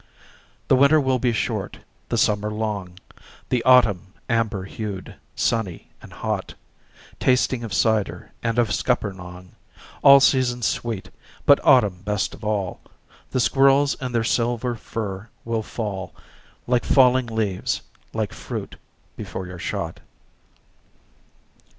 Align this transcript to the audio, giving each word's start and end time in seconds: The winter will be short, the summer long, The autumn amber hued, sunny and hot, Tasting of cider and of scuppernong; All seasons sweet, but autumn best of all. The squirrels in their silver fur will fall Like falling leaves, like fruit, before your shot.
The 0.67 0.75
winter 0.75 0.99
will 0.99 1.19
be 1.19 1.31
short, 1.31 1.77
the 2.09 2.17
summer 2.17 2.49
long, 2.49 2.97
The 3.49 3.61
autumn 3.61 4.13
amber 4.27 4.63
hued, 4.63 5.13
sunny 5.35 5.91
and 6.01 6.11
hot, 6.11 6.55
Tasting 7.19 7.63
of 7.63 7.71
cider 7.71 8.31
and 8.41 8.57
of 8.57 8.71
scuppernong; 8.73 9.49
All 10.01 10.19
seasons 10.19 10.65
sweet, 10.65 11.11
but 11.45 11.63
autumn 11.63 12.01
best 12.03 12.33
of 12.33 12.43
all. 12.43 12.81
The 13.29 13.39
squirrels 13.39 13.93
in 14.01 14.11
their 14.11 14.23
silver 14.23 14.73
fur 14.73 15.29
will 15.45 15.61
fall 15.61 16.15
Like 16.65 16.83
falling 16.83 17.27
leaves, 17.27 17.83
like 18.11 18.33
fruit, 18.33 18.77
before 19.15 19.45
your 19.45 19.59
shot. 19.59 19.99